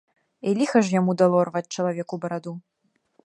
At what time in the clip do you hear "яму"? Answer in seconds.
0.99-1.15